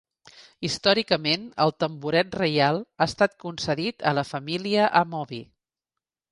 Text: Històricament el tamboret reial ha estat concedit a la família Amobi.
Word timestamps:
Històricament 0.69 1.43
el 1.65 1.73
tamboret 1.83 2.39
reial 2.41 2.81
ha 2.85 3.09
estat 3.11 3.37
concedit 3.45 4.09
a 4.13 4.17
la 4.21 4.27
família 4.33 4.91
Amobi. 5.05 5.43